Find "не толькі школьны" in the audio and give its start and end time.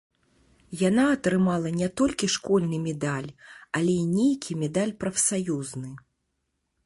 1.81-2.77